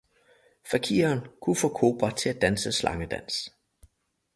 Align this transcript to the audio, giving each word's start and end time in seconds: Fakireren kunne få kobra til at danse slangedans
Fakireren 0.71 1.27
kunne 1.41 1.55
få 1.55 1.69
kobra 1.69 2.11
til 2.11 2.29
at 2.29 2.41
danse 2.41 2.71
slangedans 2.71 3.51